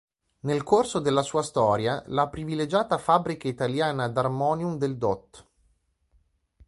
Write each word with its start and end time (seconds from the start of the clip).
Nel 0.39 0.63
corso 0.63 0.97
della 0.97 1.21
sua 1.21 1.43
storia, 1.43 2.01
la 2.07 2.27
"Privilegiata 2.27 2.97
Fabbrica 2.97 3.47
Italiana 3.47 4.09
d'Armonium 4.09 4.79
del 4.79 4.97
dott. 4.97 5.45